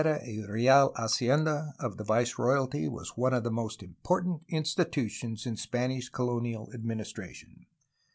2 0.01 0.03
The* 0.03 0.09
Junta 0.15 0.19
de 0.25 0.33
Guerra 0.35 0.47
y 0.47 0.51
Real 0.53 0.93
Ha 0.95 1.07
cienda 1.07 1.73
of 1.79 1.97
the 1.97 2.03
viceroyalty 2.03 2.87
was 2.87 3.15
one 3.15 3.35
of 3.35 3.43
the 3.43 3.51
most 3.51 3.83
important 3.83 4.41
institutions 4.49 5.45
in 5.45 5.55
Spanish 5.55 6.09
colonial 6.09 6.71
administration. 6.73 7.67